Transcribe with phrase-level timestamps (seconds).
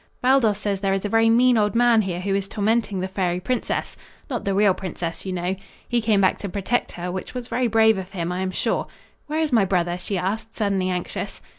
[0.19, 3.39] "Baldos says there is a very mean old man here who is tormenting the fairy
[3.39, 3.95] princess
[4.31, 5.55] not the real princess, you know.
[5.87, 8.87] He came back to protect her, which was very brave of him, I am sure.
[9.27, 11.39] Where is my brother?" she asked, suddenly anxious.